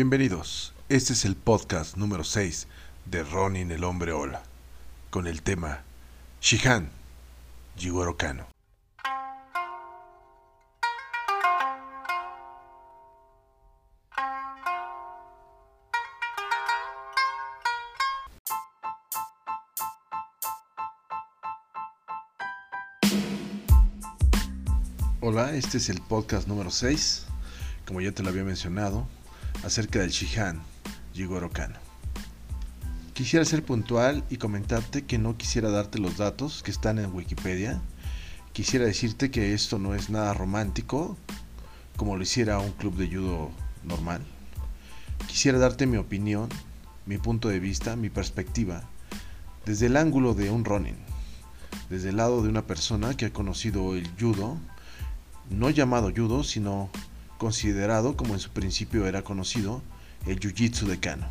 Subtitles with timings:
[0.00, 2.68] Bienvenidos, este es el podcast número 6
[3.06, 4.44] de Ronin el Hombre Ola,
[5.10, 5.82] con el tema
[6.40, 6.88] Shihan
[7.76, 8.46] Jigoro Kano.
[25.20, 27.26] Hola, este es el podcast número 6,
[27.84, 29.04] como ya te lo había mencionado,
[29.64, 30.60] acerca del Shihan
[31.12, 31.76] Jigoro Kano.
[33.12, 37.80] Quisiera ser puntual y comentarte que no quisiera darte los datos que están en Wikipedia.
[38.52, 41.16] Quisiera decirte que esto no es nada romántico,
[41.96, 43.50] como lo hiciera un club de judo
[43.82, 44.24] normal.
[45.26, 46.48] Quisiera darte mi opinión,
[47.06, 48.88] mi punto de vista, mi perspectiva,
[49.66, 50.96] desde el ángulo de un Ronin,
[51.90, 54.58] desde el lado de una persona que ha conocido el judo,
[55.50, 56.90] no llamado judo, sino
[57.38, 59.80] considerado como en su principio era conocido
[60.26, 61.26] el Jiu-Jitsu de Kano.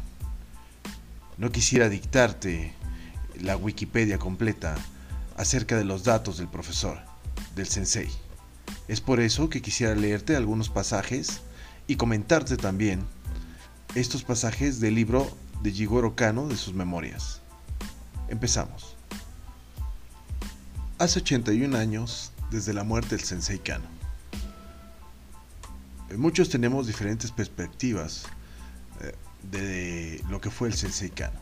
[1.37, 2.73] No quisiera dictarte
[3.39, 4.75] la Wikipedia completa
[5.35, 6.97] acerca de los datos del profesor,
[7.55, 8.09] del sensei.
[8.87, 11.41] Es por eso que quisiera leerte algunos pasajes
[11.85, 13.05] y comentarte también
[13.95, 15.29] estos pasajes del libro
[15.61, 17.41] de Jigoro Kano de sus memorias.
[18.29, 18.95] Empezamos.
[20.97, 23.96] Hace 81 años desde la muerte del sensei Kano.
[26.15, 28.23] Muchos tenemos diferentes perspectivas
[29.01, 29.13] eh,
[29.51, 31.39] de lo que fue el Sensei Kano.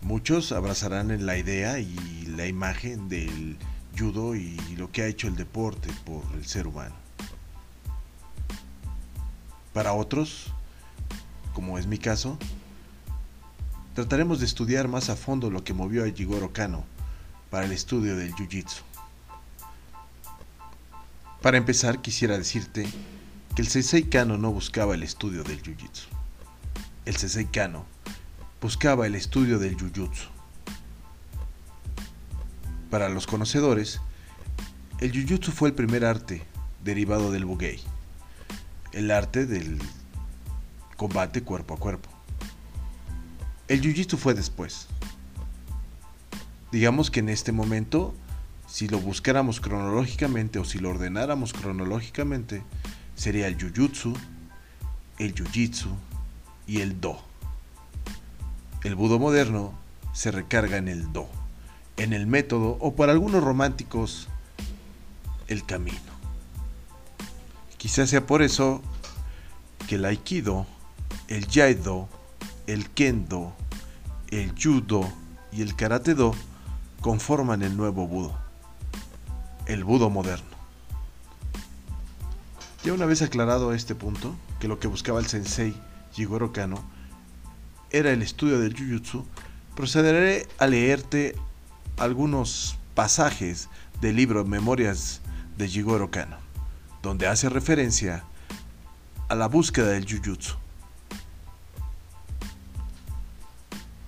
[0.00, 3.58] Muchos abrazarán la idea y la imagen del
[3.98, 6.94] judo y lo que ha hecho el deporte por el ser humano.
[9.74, 10.46] Para otros,
[11.52, 12.38] como es mi caso,
[13.94, 16.84] trataremos de estudiar más a fondo lo que movió a Jigoro Kano
[17.50, 18.80] para el estudio del Jiu-Jitsu.
[21.42, 22.88] Para empezar, quisiera decirte
[23.58, 26.06] que el Sensei Kano no buscaba el estudio del Jiu-Jitsu.
[27.06, 27.86] El Sensei Kano
[28.62, 30.28] buscaba el estudio del Jiu-Jitsu.
[32.88, 34.00] Para los conocedores,
[35.00, 36.44] el Jiu-Jitsu fue el primer arte
[36.84, 37.80] derivado del Bugei,
[38.92, 39.82] el arte del
[40.96, 42.08] combate cuerpo a cuerpo.
[43.66, 44.86] El Jiu-Jitsu fue después.
[46.70, 48.14] Digamos que en este momento,
[48.68, 52.62] si lo buscáramos cronológicamente o si lo ordenáramos cronológicamente,
[53.18, 54.14] sería el Jujutsu,
[55.18, 55.88] el Jiu-Jitsu
[56.68, 57.18] y el Do.
[58.84, 59.74] El Budo moderno
[60.12, 61.28] se recarga en el Do,
[61.96, 64.28] en el método o para algunos románticos,
[65.48, 65.98] el camino.
[67.76, 68.82] Quizás sea por eso
[69.88, 70.66] que el Aikido,
[71.26, 72.08] el Jaido,
[72.68, 73.52] el Kendo,
[74.30, 75.10] el Judo
[75.50, 76.34] y el Karate Do
[77.00, 78.38] conforman el nuevo Budo,
[79.66, 80.47] el Budo moderno.
[82.84, 85.74] Ya una vez aclarado este punto, que lo que buscaba el sensei
[86.12, 86.82] Jigoro Kano
[87.90, 89.26] era el estudio del Jujutsu,
[89.74, 91.34] procederé a leerte
[91.96, 93.68] algunos pasajes
[94.00, 95.20] del libro Memorias
[95.56, 96.36] de Jigoro Kano,
[97.02, 98.24] donde hace referencia
[99.28, 100.54] a la búsqueda del Jujutsu.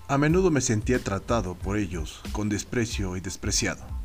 [0.07, 4.00] A menudo me sentía tratado por ellos con desprecio y despreciado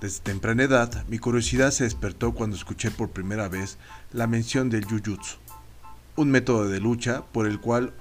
[0.00, 3.76] desde temprana edad, mi curiosidad se despertó cuando escuché por primera vez
[4.12, 5.36] la mención del Jujutsu,
[6.16, 7.92] un método de lucha por el cual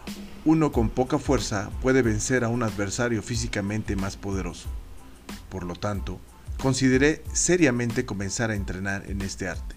[0.46, 4.70] uno con poca fuerza puede vencer a un adversario físicamente más poderoso.
[5.50, 6.22] Por lo tanto,
[6.62, 9.76] consideré seriamente comenzar a entrenar en este arte.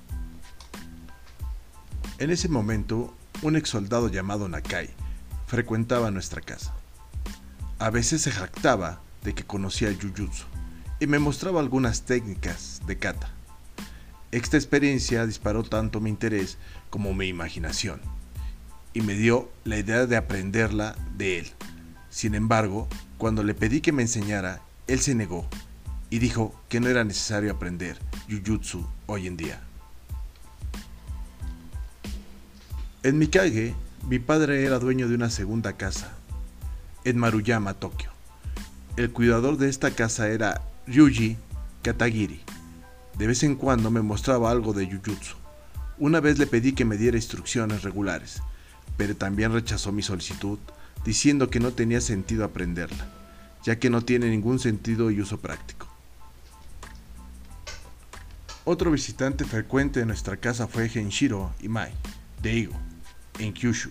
[2.19, 4.91] En ese momento, un ex soldado llamado Nakai
[5.49, 6.73] frecuentaba nuestra casa.
[7.81, 10.52] A veces se jactaba de que conocía el Jujutsu
[11.03, 13.29] y me mostraba algunas técnicas de kata.
[14.31, 16.59] Esta experiencia disparó tanto mi interés
[16.91, 18.01] como mi imaginación
[18.95, 21.51] y me dio la idea de aprenderla de él.
[22.09, 22.87] Sin embargo,
[23.19, 25.45] cuando le pedí que me enseñara, él se negó
[26.09, 27.99] y dijo que no era necesario aprender
[28.31, 29.61] Jujutsu hoy en día.
[33.03, 33.75] En Mikage,
[34.09, 36.13] mi padre era dueño de una segunda casa,
[37.03, 38.13] en Maruyama, Tokio.
[38.97, 41.37] El cuidador de esta casa era Ryuji
[41.83, 42.41] Katagiri.
[43.17, 45.37] De vez en cuando me mostraba algo de Jujutsu.
[45.99, 48.43] Una vez le pedí que me diera instrucciones regulares,
[48.97, 50.59] pero también rechazó mi solicitud,
[51.05, 53.07] diciendo que no tenía sentido aprenderla,
[53.63, 55.87] ya que no tiene ningún sentido y uso práctico.
[58.65, 61.93] Otro visitante frecuente de nuestra casa fue Genshiro Imai,
[62.43, 62.75] de Igo,
[63.39, 63.91] en Kyushu,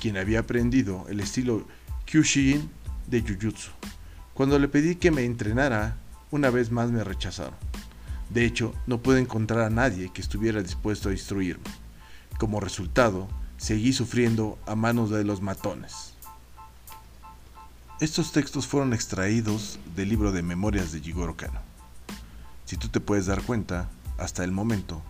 [0.00, 1.66] quien había aprendido el estilo
[2.06, 2.70] Kyushin
[3.08, 3.70] de Jujutsu.
[4.38, 5.96] Cuando le pedí que me entrenara,
[6.30, 7.56] una vez más me rechazaron.
[8.30, 11.64] De hecho, no pude encontrar a nadie que estuviera dispuesto a instruirme.
[12.38, 13.26] Como resultado,
[13.56, 16.14] seguí sufriendo a manos de los matones.
[17.98, 21.58] Estos textos fueron extraídos del libro de Memorias de Jigoro Kano.
[22.64, 23.88] Si tú te puedes dar cuenta,
[24.18, 25.02] hasta el momento,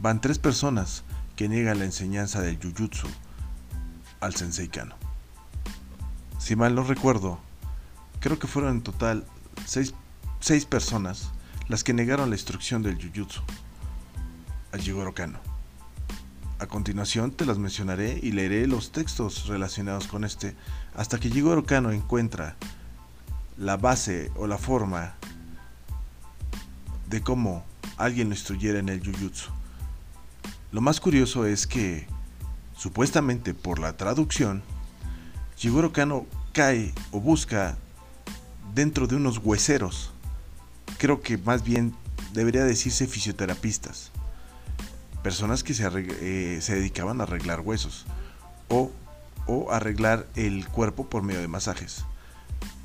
[0.00, 1.04] van tres personas
[1.36, 3.06] que niegan la enseñanza del Jujutsu
[4.18, 4.96] al Sensei Kano.
[6.40, 7.38] Si mal no recuerdo,
[8.22, 9.26] creo que fueron en total
[9.66, 11.30] seis, personas
[11.68, 13.42] las que negaron la instrucción del Jujutsu
[14.72, 15.40] a Jigoro Kano.
[16.60, 20.54] A continuación te las mencionaré y leeré los textos relacionados con este
[20.94, 22.56] hasta que Jigoro Kano encuentra
[23.58, 25.14] la base o la forma
[27.08, 27.64] de cómo
[27.96, 29.50] alguien lo instruyera en el Jujutsu.
[30.70, 32.06] Lo más curioso es que,
[32.76, 34.62] supuestamente por la traducción,
[35.56, 37.76] Jigoro Kano cae o busca
[38.74, 40.12] dentro de unos hueseros.
[40.98, 41.94] Creo que más bien
[42.32, 44.12] debería decirse fisioterapistas
[45.22, 48.04] personas que se, eh, se dedicaban a arreglar huesos
[48.68, 48.90] o,
[49.46, 52.04] o arreglar el cuerpo por medio de masajes.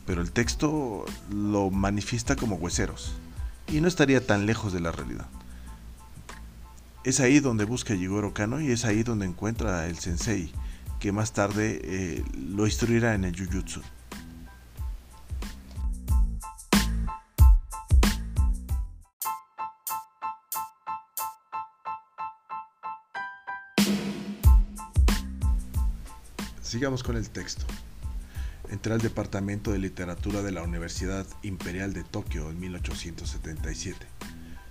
[0.06, 3.14] Pero el texto lo manifiesta como hueseros
[3.68, 5.28] y no estaría tan lejos de la realidad.
[7.04, 10.52] Es ahí donde busca Jigoro Kano y es ahí donde encuentra el sensei
[11.00, 13.82] que más tarde eh, lo instruirá en el Jujutsu.
[26.68, 27.66] Sigamos con el texto.
[28.70, 34.06] Entré al Departamento de Literatura de la Universidad Imperial de Tokio en 1877.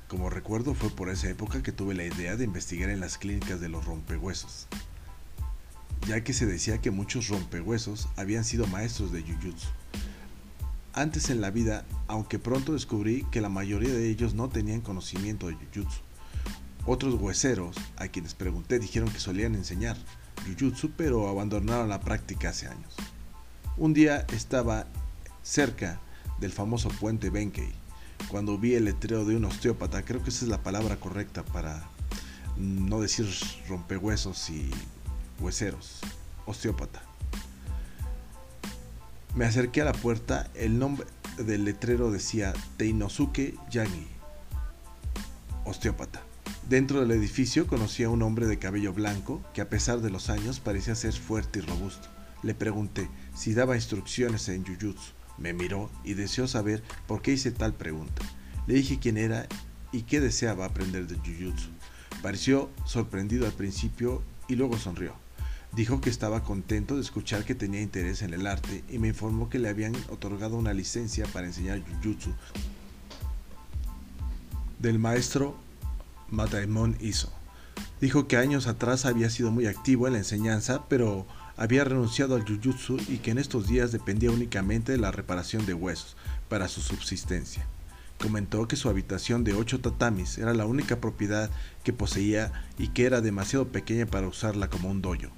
[0.06, 3.62] Como recuerdo, fue por esa época que tuve la idea de investigar en las clínicas
[3.62, 4.66] de los rompehuesos,
[6.06, 9.68] ya que se decía que muchos rompehuesos habían sido maestros de Jujutsu.
[10.92, 15.46] Antes en la vida, aunque pronto descubrí que la mayoría de ellos no tenían conocimiento
[15.46, 16.00] de Jujutsu.
[16.84, 19.96] Otros hueseros, a quienes pregunté, dijeron que solían enseñar,
[20.44, 22.94] Jujutsu, pero abandonaron la práctica hace años.
[23.76, 24.86] Un día estaba
[25.42, 26.00] cerca
[26.40, 27.72] del famoso puente Benkei,
[28.28, 31.88] cuando vi el letrero de un osteópata, creo que esa es la palabra correcta para
[32.56, 33.28] no decir
[33.68, 34.70] rompehuesos y
[35.40, 36.00] hueseros,
[36.46, 37.02] osteópata.
[39.34, 41.06] Me acerqué a la puerta, el nombre
[41.36, 44.08] del letrero decía Teinosuke Yagi,
[45.64, 46.25] osteópata.
[46.68, 50.30] Dentro del edificio conocí a un hombre de cabello blanco que a pesar de los
[50.30, 52.08] años parecía ser fuerte y robusto.
[52.42, 55.12] Le pregunté si daba instrucciones en Jujutsu.
[55.38, 58.22] Me miró y deseó saber por qué hice tal pregunta.
[58.66, 59.46] Le dije quién era
[59.92, 61.68] y qué deseaba aprender de Jujutsu.
[62.20, 65.14] Pareció sorprendido al principio y luego sonrió.
[65.70, 69.48] Dijo que estaba contento de escuchar que tenía interés en el arte y me informó
[69.48, 72.32] que le habían otorgado una licencia para enseñar Jujutsu
[74.78, 75.56] del maestro
[76.30, 77.32] Mataemon hizo.
[78.00, 82.46] Dijo que años atrás había sido muy activo en la enseñanza, pero había renunciado al
[82.46, 86.16] jujutsu y que en estos días dependía únicamente de la reparación de huesos
[86.48, 87.66] para su subsistencia.
[88.18, 91.50] Comentó que su habitación de ocho tatamis era la única propiedad
[91.84, 95.32] que poseía y que era demasiado pequeña para usarla como un dojo.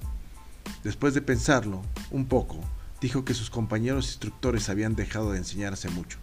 [0.83, 2.59] Después de pensarlo un poco,
[3.01, 6.19] dijo que sus compañeros instructores habían dejado de enseñar hace mucho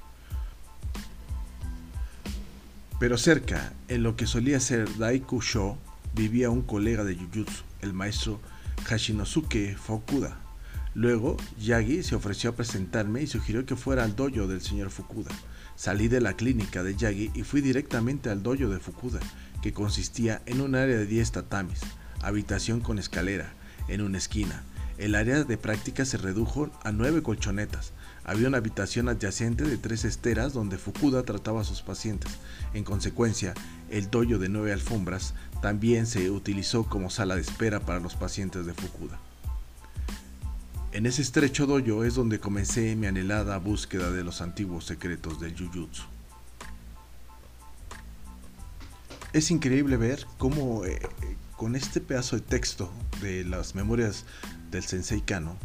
[2.99, 5.77] pero cerca, en lo que solía ser Daiku Sho,
[6.15, 8.41] vivía un colega de Jujutsu, el maestro
[8.85, 10.39] Hashinosuke Fukuda.
[10.95, 15.31] Luego, Yagi se ofreció a presentarme y sugirió que fuera al dojo del señor Fukuda.
[15.75, 19.21] Salí de la clínica de Yagi y fui directamente al dojo de Fukuda,
[19.61, 21.81] que consistía en un área de 10 tatamis,
[22.23, 23.53] habitación con escalera,
[23.89, 24.65] en una esquina.
[24.97, 27.93] El área de práctica se redujo a 9 colchonetas,
[28.27, 32.33] había una habitación adyacente de tres esteras donde Fukuda trataba a sus pacientes.
[32.75, 33.55] En consecuencia,
[33.89, 38.67] el dojo de nueve alfombras también se utilizó como sala de espera para los pacientes
[38.67, 39.21] de Fukuda.
[40.91, 45.57] En ese estrecho dojo es donde comencé mi anhelada búsqueda de los antiguos secretos del
[45.57, 46.03] Jujutsu.
[49.33, 50.99] Es increíble ver cómo eh,
[51.57, 52.91] con este pedazo de texto
[53.23, 54.25] de las memorias
[54.73, 55.57] del Sensei Kano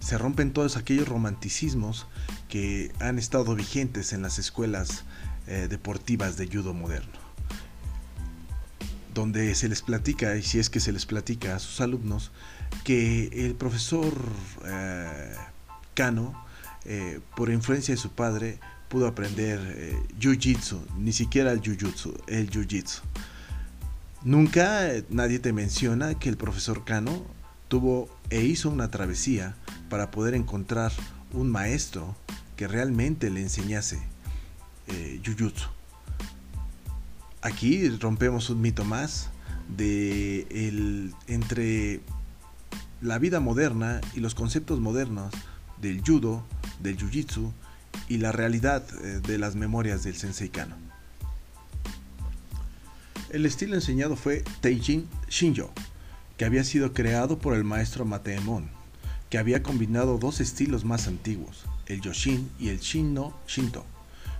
[0.00, 2.06] se rompen todos aquellos romanticismos
[2.48, 5.04] que han estado vigentes en las escuelas
[5.46, 7.18] eh, deportivas de judo moderno,
[9.14, 12.32] donde se les platica, y si es que se les platica a sus alumnos,
[12.82, 14.12] que el profesor
[14.64, 15.34] eh,
[15.94, 16.44] Kano,
[16.86, 19.60] eh, por influencia de su padre, pudo aprender
[20.18, 23.02] jiu-jitsu, ni siquiera el jiu-jitsu, el jiu-jitsu.
[24.22, 27.24] Nunca nadie te menciona que el profesor Kano
[27.70, 29.54] tuvo e hizo una travesía
[29.88, 30.92] para poder encontrar
[31.32, 32.16] un maestro
[32.56, 34.02] que realmente le enseñase
[34.88, 35.68] eh, Jujutsu.
[37.42, 39.30] Aquí rompemos un mito más
[39.68, 42.00] de el, entre
[43.00, 45.32] la vida moderna y los conceptos modernos
[45.80, 46.44] del judo,
[46.80, 47.52] del jiu-jitsu
[48.08, 50.74] y la realidad eh, de las memorias del Sensei Kano.
[53.30, 55.72] El estilo enseñado fue Teijin Shinjo,
[56.40, 58.70] que había sido creado por el maestro Mateemon,
[59.28, 63.84] que había combinado dos estilos más antiguos, el Yoshin y el Shin no Shinto.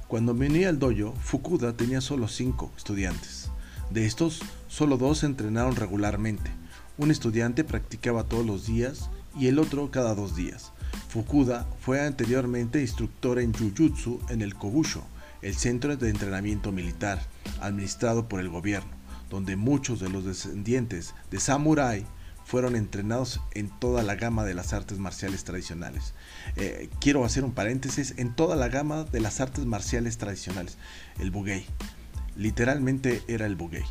[0.09, 3.51] Cuando venía al dojo, Fukuda tenía solo cinco estudiantes.
[3.91, 6.51] De estos, solo dos entrenaron regularmente.
[6.97, 10.73] Un estudiante practicaba todos los días y el otro cada dos días.
[11.11, 15.05] Fukuda fue anteriormente instructor en Jujutsu en el Kobusho,
[15.43, 17.21] el centro de entrenamiento militar,
[17.61, 18.91] administrado por el gobierno,
[19.31, 22.05] donde muchos de los descendientes de samurái
[22.45, 26.15] fueron entrenados en toda la gama de las artes marciales tradicionales.
[26.57, 30.77] Eh, quiero hacer un paréntesis, en toda la gama de las artes marciales tradicionales.
[31.21, 31.65] El bugei.
[32.37, 33.85] Literalmente era el bugei.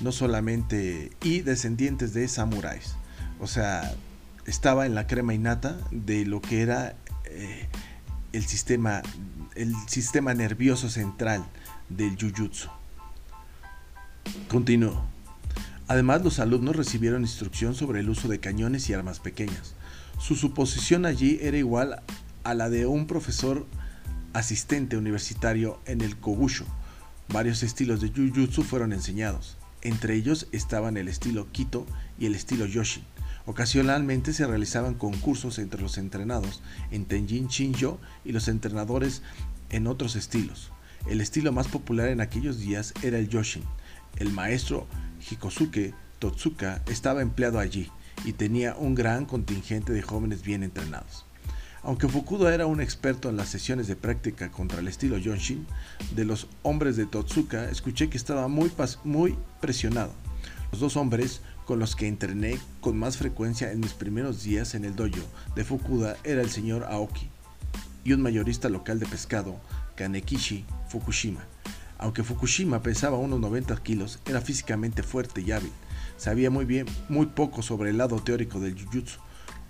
[0.00, 1.12] No solamente...
[1.22, 2.94] y descendientes de samuráis.
[3.38, 3.94] O sea,
[4.46, 6.96] estaba en la crema innata de lo que era
[7.26, 7.68] eh,
[8.32, 9.02] el, sistema,
[9.56, 11.44] el sistema nervioso central
[11.90, 12.70] del Jujutsu.
[14.48, 15.04] Continuó.
[15.88, 19.74] Además, los alumnos recibieron instrucción sobre el uso de cañones y armas pequeñas.
[20.18, 22.02] Su suposición allí era igual
[22.44, 23.66] a la de un profesor
[24.32, 26.64] asistente universitario en el Kogusho.
[27.32, 29.56] Varios estilos de Jujutsu fueron enseñados.
[29.82, 31.86] Entre ellos estaban el estilo Kito
[32.18, 33.04] y el estilo Yoshin.
[33.46, 39.22] Ocasionalmente se realizaban concursos entre los entrenados en Tenjin Shinjo y los entrenadores
[39.70, 40.70] en otros estilos.
[41.08, 43.64] El estilo más popular en aquellos días era el Yoshin.
[44.16, 44.86] El maestro
[45.20, 47.90] Hikosuke Totsuka estaba empleado allí
[48.24, 51.24] y tenía un gran contingente de jóvenes bien entrenados.
[51.82, 55.66] Aunque Fukuda era un experto en las sesiones de práctica contra el estilo Yonshin,
[56.14, 58.70] de los hombres de Totsuka escuché que estaba muy,
[59.60, 60.12] presionado.
[60.72, 64.84] Los dos hombres con los que entrené con más frecuencia en mis primeros días en
[64.84, 67.30] el dojo de Fukuda era el señor Aoki
[68.04, 69.58] y un mayorista local de pescado,
[69.96, 71.40] Kanekishi Fukushima.
[72.00, 75.70] Aunque Fukushima pesaba unos 90 kilos, era físicamente fuerte y hábil.
[76.16, 79.20] Sabía muy bien, muy poco sobre el lado teórico del Jujutsu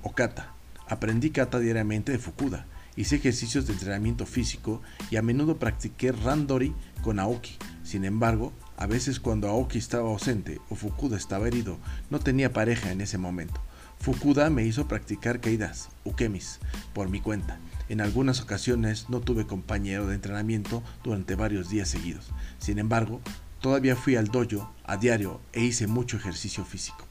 [0.04, 0.54] o Kata.
[0.88, 2.66] Aprendí Kata diariamente de Fukuda.
[2.94, 6.72] Hice ejercicios de entrenamiento físico y a menudo practiqué Randori
[7.02, 7.56] con Aoki.
[7.82, 11.78] Sin embargo, a veces cuando Aoki estaba ausente o Fukuda estaba herido,
[12.10, 13.60] no tenía pareja en ese momento.
[14.00, 16.58] Fukuda me hizo practicar caídas, ukemis,
[16.92, 17.58] por mi cuenta
[17.90, 22.30] en algunas ocasiones no tuve compañero de entrenamiento durante varios días seguidos.
[22.60, 23.20] Sin embargo,
[23.60, 27.04] todavía fui al dojo a diario e hice mucho ejercicio físico.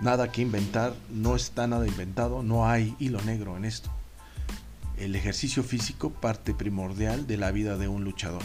[0.00, 3.90] Nada que inventar, no está nada inventado, no hay hilo negro en esto.
[4.96, 8.42] El ejercicio físico parte primordial de la vida de un luchador.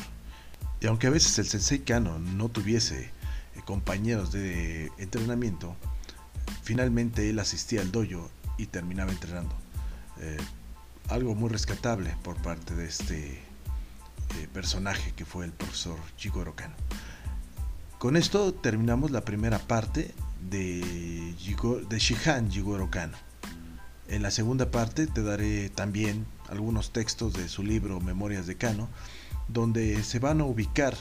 [0.81, 5.77] Y aunque a veces el sensei Kano no tuviese eh, compañeros de entrenamiento,
[6.63, 9.55] finalmente él asistía al dojo y terminaba entrenando.
[10.19, 10.37] Eh,
[11.09, 16.75] algo muy rescatable por parte de este eh, personaje que fue el profesor Jigoro Kano.
[17.99, 20.13] Con esto terminamos la primera parte
[20.49, 21.33] de,
[21.89, 23.17] de Shihan Jigoro Kano.
[24.07, 28.87] En la segunda parte te daré también algunos textos de su libro Memorias de Kano,
[29.47, 30.95] donde se van a ubicar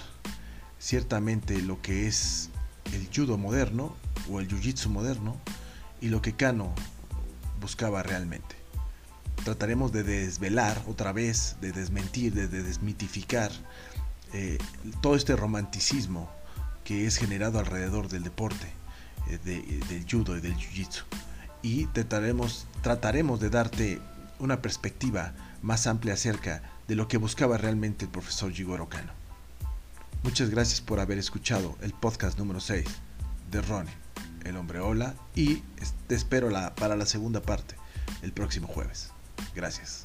[0.78, 2.50] ciertamente lo que es
[2.92, 3.94] el judo moderno
[4.30, 5.36] o el jiu-jitsu moderno
[6.00, 6.74] y lo que Kano
[7.60, 8.64] buscaba realmente
[9.44, 13.50] trataremos de desvelar otra vez, de desmentir, de, desmitificar
[14.32, 14.58] eh,
[15.00, 16.30] todo este romanticismo
[16.84, 18.66] que es generado alrededor del deporte,
[19.28, 19.38] eh,
[19.88, 21.02] del judo y del jiu-jitsu.
[21.62, 24.00] Y trataremos, trataremos de darte
[24.38, 29.12] una perspectiva más amplia acerca de lo que buscaba realmente el profesor Jigoro Kano.
[30.22, 32.84] Muchas gracias por haber escuchado el podcast número 6
[33.50, 33.92] de Ronnie,
[34.44, 35.62] el hombre hola, y
[36.06, 37.76] te espero para la segunda parte
[38.22, 39.10] el próximo jueves.
[39.54, 40.04] Gracias.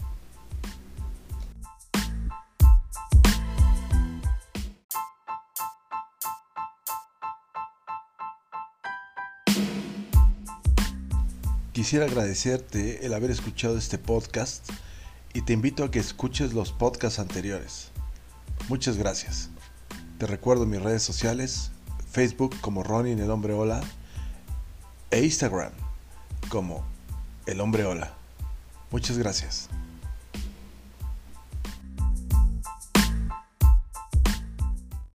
[11.72, 14.70] Quisiera agradecerte el haber escuchado este podcast
[15.34, 17.92] y te invito a que escuches los podcasts anteriores.
[18.68, 19.50] Muchas gracias.
[20.18, 21.72] Te recuerdo mis redes sociales,
[22.12, 23.82] Facebook como Ronnie el hombre hola
[25.12, 25.72] e Instagram
[26.50, 26.84] como
[27.46, 28.14] el hombre hola.
[28.92, 29.70] Muchas gracias.